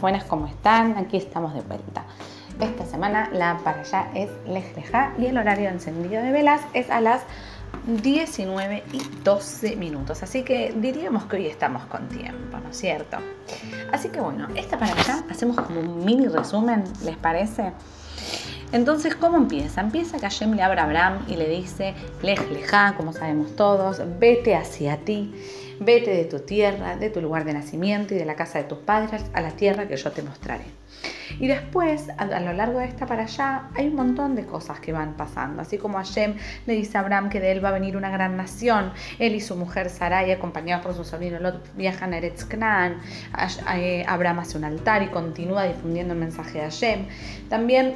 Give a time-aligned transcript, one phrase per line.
[0.00, 0.96] Buenas, ¿cómo están?
[0.96, 2.04] Aquí estamos de vuelta.
[2.58, 4.64] Esta semana la para allá es Lej
[5.18, 7.20] y el horario de encendido de velas es a las
[7.86, 10.22] 19 y 12 minutos.
[10.22, 13.18] Así que diríamos que hoy estamos con tiempo, ¿no es cierto?
[13.92, 17.72] Así que bueno, esta para allá hacemos como un mini resumen, ¿les parece?
[18.72, 19.80] Entonces, ¿cómo empieza?
[19.80, 22.40] Empieza que Hashem le abra a Abraham y le dice, Lej
[22.96, 25.32] como sabemos todos, vete hacia ti
[25.82, 28.80] Vete de tu tierra, de tu lugar de nacimiento y de la casa de tus
[28.80, 30.64] padres a la tierra que yo te mostraré.
[31.38, 34.92] Y después, a, lo largo de esta para allá, hay un montón de cosas que
[34.92, 35.62] van pasando.
[35.62, 36.34] Así como Hashem
[36.66, 38.92] le dice a Abraham que de él va a venir una gran nación.
[39.18, 43.00] Él y su mujer Sarai, acompañados por su sobrino Lot, viajan a Eretz Canaan.
[43.74, 47.06] Eh, Abraham hace un altar y continúa difundiendo el mensaje de Hashem.
[47.48, 47.94] También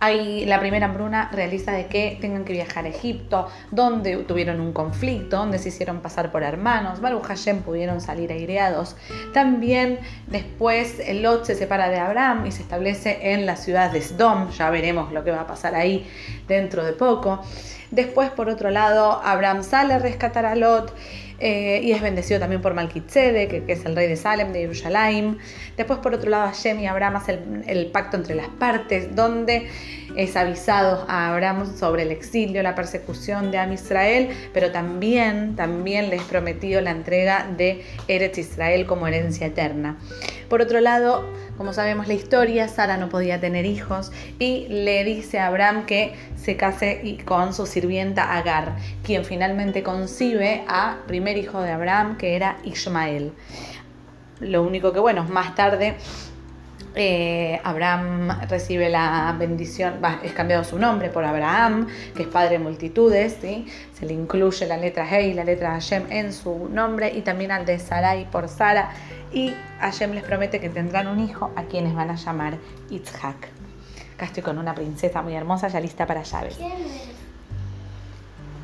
[0.00, 4.72] hay, la primera hambruna realiza de que tengan que viajar a Egipto, donde tuvieron un
[4.72, 7.00] conflicto, donde se hicieron pasar por hermanos.
[7.00, 8.96] Baruch Hashem pudieron salir aireados.
[9.32, 14.50] También después Lot se separa de Abraham y se establece en la ciudad de Sdom.
[14.50, 16.06] Ya veremos lo que va a pasar ahí
[16.46, 17.42] dentro de poco.
[17.90, 20.94] Después, por otro lado, Abraham sale a rescatar a Lot.
[21.40, 25.38] Eh, y es bendecido también por Malkitzedek, que, es el rey de Salem, de Jerusalén.
[25.76, 29.68] Después, por otro lado, Hashem y Abraham hacen el, pacto entre las partes, donde
[30.16, 36.10] es avisado a Abraham sobre el exilio, la persecución de Am Israel, pero también, también
[36.10, 39.96] les prometió la entrega de Eretz Israel como herencia eterna.
[40.48, 41.24] Por otro lado,
[41.58, 46.14] como sabemos la historia, Sara no podía tener hijos y le dice a Abraham que
[46.36, 52.34] se case con su sirvienta Agar, quien finalmente concibe a primer hijo de Abraham, que
[52.34, 53.32] era Ismael.
[54.40, 55.96] Lo único que, bueno, más tarde
[57.00, 62.58] eh, Abraham recibe la bendición, es cambiado su nombre por Abraham, que es padre de
[62.58, 67.22] multitudes, se le incluye la letra He y la letra Hashem en su nombre y
[67.22, 68.90] también al de Sarai por Sara
[69.32, 72.58] y Hashem les promete que tendrán un hijo a quienes van a llamar
[72.90, 73.48] Itzhak.
[74.14, 76.58] Acá estoy con una princesa muy hermosa ya lista para llaves.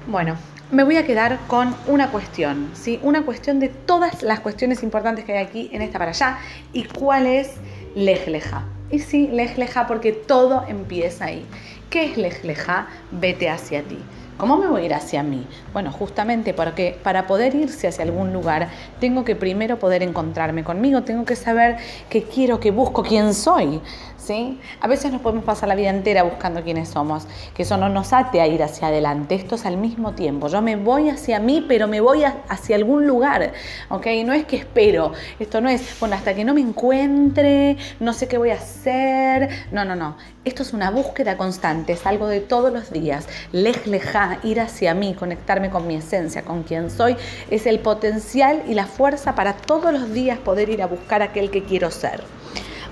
[0.07, 0.37] Bueno,
[0.71, 2.99] me voy a quedar con una cuestión, ¿sí?
[3.03, 6.39] Una cuestión de todas las cuestiones importantes que hay aquí en esta para allá
[6.73, 7.53] y cuál es
[7.95, 8.65] Lejleja.
[8.91, 11.47] Y sí, Lejleja porque todo empieza ahí.
[11.91, 12.89] ¿Qué es Lejleja?
[13.13, 13.99] Vete hacia ti.
[14.37, 15.47] ¿Cómo me voy a ir hacia mí?
[15.73, 18.69] Bueno, justamente porque para poder irse hacia algún lugar,
[18.99, 21.77] tengo que primero poder encontrarme conmigo, tengo que saber
[22.11, 23.81] qué quiero, qué busco, quién soy.
[24.25, 24.59] ¿Sí?
[24.81, 28.13] A veces nos podemos pasar la vida entera buscando quiénes somos, que eso no nos
[28.13, 30.49] ate a ir hacia adelante, esto es al mismo tiempo.
[30.49, 33.53] Yo me voy hacia mí, pero me voy hacia algún lugar,
[33.91, 34.07] ¿ok?
[34.25, 38.29] No es que espero, esto no es, bueno, hasta que no me encuentre, no sé
[38.29, 40.17] qué voy a hacer, no, no, no.
[40.45, 43.27] Esto es una búsqueda constante, es algo de todos los días.
[43.53, 47.17] Lej leja, ir hacia mí, conectarme con mi esencia, con quien soy,
[47.51, 51.51] es el potencial y la fuerza para todos los días poder ir a buscar aquel
[51.51, 52.23] que quiero ser.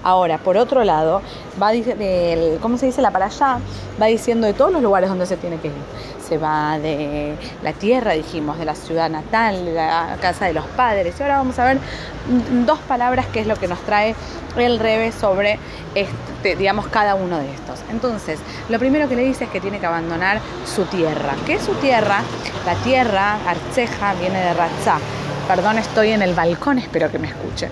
[0.03, 1.23] Ahora, por otro lado,
[1.63, 1.71] va
[2.61, 3.03] ¿cómo se dice?
[3.03, 3.59] La para allá,
[4.01, 5.75] va diciendo de todos los lugares donde se tiene que ir.
[6.27, 10.65] Se va de la tierra, dijimos, de la ciudad natal, de la casa de los
[10.67, 11.15] padres.
[11.19, 11.79] Y ahora vamos a ver
[12.67, 14.15] dos palabras que es lo que nos trae
[14.57, 15.59] el Rebe sobre,
[15.95, 17.81] este, digamos, cada uno de estos.
[17.91, 21.35] Entonces, lo primero que le dice es que tiene que abandonar su tierra.
[21.47, 22.23] ¿Qué es su tierra?
[22.67, 24.99] La tierra, Arceja, viene de Ratzá.
[25.55, 27.69] Perdón, estoy en el balcón, espero que me escuchen.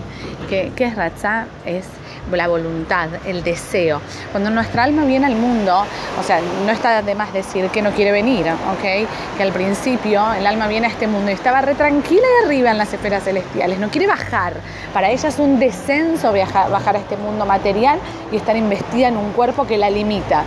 [0.50, 1.46] ¿Qué, qué es Ratzá?
[1.64, 1.86] Es
[2.30, 4.02] la voluntad, el deseo.
[4.32, 5.86] Cuando nuestra alma viene al mundo,
[6.20, 9.08] o sea, no está de más decir que no quiere venir, ¿ok?
[9.34, 12.70] Que al principio el alma viene a este mundo y estaba re tranquila y arriba
[12.70, 14.52] en las esferas celestiales, no quiere bajar.
[14.92, 17.98] Para ella es un descenso viajar, bajar a este mundo material
[18.30, 20.44] y estar investida en un cuerpo que la limita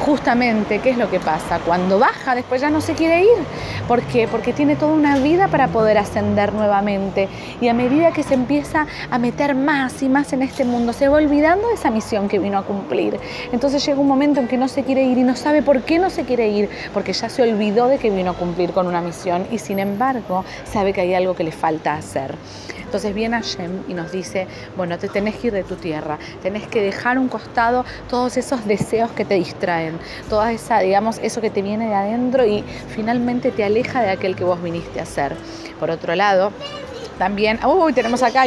[0.00, 1.58] justamente, ¿qué es lo que pasa?
[1.60, 3.38] Cuando baja, después ya no se quiere ir.
[3.86, 4.28] ¿Por qué?
[4.28, 7.28] Porque tiene toda una vida para poder ascender nuevamente.
[7.60, 11.08] Y a medida que se empieza a meter más y más en este mundo, se
[11.08, 13.18] va olvidando de esa misión que vino a cumplir.
[13.52, 15.98] Entonces llega un momento en que no se quiere ir y no sabe por qué
[15.98, 19.00] no se quiere ir, porque ya se olvidó de que vino a cumplir con una
[19.00, 22.36] misión y sin embargo sabe que hay algo que le falta hacer.
[22.88, 26.66] Entonces viene Hashem y nos dice, bueno, te tenés que ir de tu tierra, tenés
[26.68, 29.98] que dejar un costado todos esos deseos que te distraen,
[30.30, 34.34] toda esa, digamos, eso que te viene de adentro y finalmente te aleja de aquel
[34.34, 35.36] que vos viniste a ser.
[35.78, 36.50] Por otro lado,
[37.18, 38.44] también, uy, tenemos acá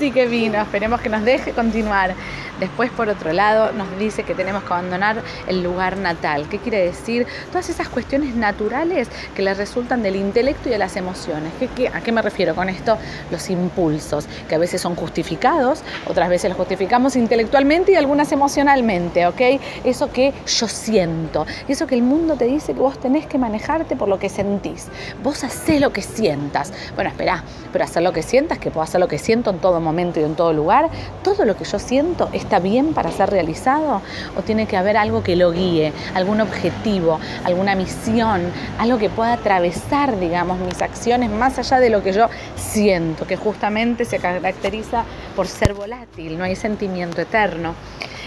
[0.00, 2.12] sí que vino, esperemos que nos deje continuar.
[2.60, 6.46] Después, por otro lado, nos dice que tenemos que abandonar el lugar natal.
[6.48, 7.26] ¿Qué quiere decir?
[7.50, 11.52] Todas esas cuestiones naturales que le resultan del intelecto y de las emociones.
[11.92, 12.96] a qué me refiero con esto?
[13.30, 19.26] Los impulsos, que a veces son justificados, otras veces los justificamos intelectualmente y algunas emocionalmente,
[19.26, 19.40] ¿ok?
[19.84, 23.96] Eso que yo siento, eso que el mundo te dice que vos tenés que manejarte
[23.96, 24.86] por lo que sentís.
[25.22, 26.72] Vos hacés lo que sientas.
[26.94, 29.80] Bueno, espera, pero hacer lo que sientas, que puedo hacer lo que siento en todo
[29.80, 30.88] momento y en todo lugar,
[31.22, 34.00] todo lo que yo siento está bien para ser realizado
[34.36, 39.32] o tiene que haber algo que lo guíe, algún objetivo, alguna misión, algo que pueda
[39.32, 45.04] atravesar, digamos, mis acciones más allá de lo que yo siento, que justamente se caracteriza
[45.34, 47.74] por ser volátil, no hay sentimiento eterno.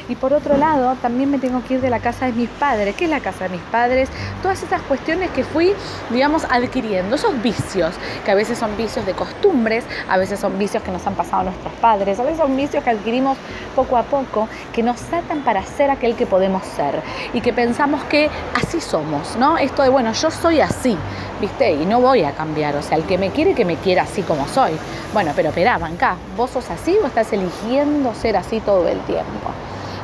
[0.09, 2.95] Y por otro lado, también me tengo que ir de la casa de mis padres.
[2.95, 4.09] ¿Qué es la casa de mis padres?
[4.41, 5.73] Todas esas cuestiones que fui,
[6.09, 7.93] digamos, adquiriendo, esos vicios,
[8.25, 11.43] que a veces son vicios de costumbres, a veces son vicios que nos han pasado
[11.43, 13.37] nuestros padres, a veces son vicios que adquirimos
[13.75, 17.01] poco a poco, que nos atan para ser aquel que podemos ser
[17.33, 19.59] y que pensamos que así somos, ¿no?
[19.59, 20.97] Esto de, bueno, yo soy así,
[21.39, 21.71] ¿viste?
[21.73, 24.23] Y no voy a cambiar, o sea, el que me quiere, que me quiera así
[24.23, 24.71] como soy.
[25.13, 29.51] Bueno, pero espera, acá, ¿vos sos así o estás eligiendo ser así todo el tiempo?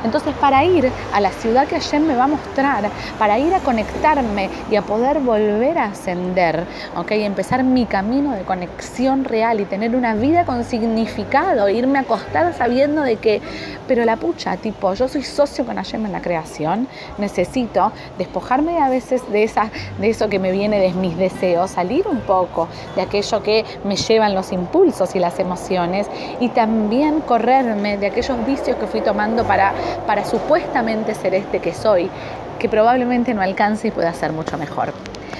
[0.06, 2.84] Entonces, para ir a la ciudad que ayer me va a mostrar,
[3.18, 6.64] para ir a conectarme y a poder volver a ascender,
[6.96, 7.10] ¿ok?
[7.10, 12.54] Empezar mi camino de conexión real y tener una vida con significado, irme a acostar
[12.54, 13.42] sabiendo de que,
[13.86, 16.88] pero la pucha, tipo, yo soy socio con Hashem en la creación,
[17.18, 19.50] necesito despojarme a veces de,
[19.98, 23.96] de eso que me viene de mis deseos, salir un poco de aquello que me
[23.96, 26.08] llevan los impulsos y las emociones
[26.40, 29.72] y también correrme de aquellos vicios que fui tomando para
[30.06, 32.10] para supuestamente ser este que soy,
[32.58, 34.92] que probablemente no alcance y pueda ser mucho mejor.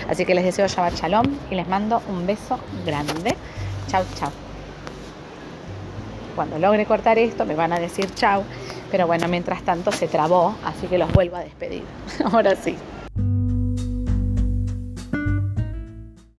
[0.09, 3.37] Así que les deseo Shabbat Shalom y les mando un beso grande.
[3.89, 4.46] Chau, chau.
[6.37, 8.45] Cuando logre cortar esto me van a decir chau,
[8.91, 11.83] pero bueno, mientras tanto se trabó, así que los vuelvo a despedir.
[12.25, 12.77] Ahora sí.